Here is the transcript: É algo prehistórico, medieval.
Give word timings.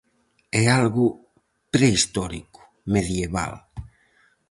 É 0.61 0.63
algo 0.81 1.05
prehistórico, 1.73 2.61
medieval. 2.93 3.53